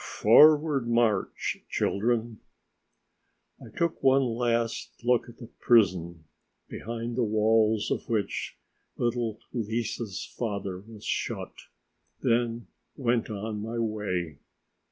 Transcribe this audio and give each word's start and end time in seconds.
Forward 0.03 0.87
march, 0.89 1.59
children! 1.69 2.39
I 3.63 3.65
took 3.77 4.01
one 4.01 4.23
last 4.23 4.93
look 5.03 5.29
at 5.29 5.37
the 5.37 5.45
prison, 5.45 6.23
behind 6.67 7.15
the 7.15 7.23
walls 7.23 7.91
of 7.91 8.09
which 8.09 8.57
little 8.97 9.37
Lise's 9.53 10.25
father 10.39 10.79
was 10.79 11.05
shut, 11.05 11.53
then 12.19 12.65
went 12.97 13.29
on 13.29 13.61
my 13.61 13.77
way. 13.77 14.39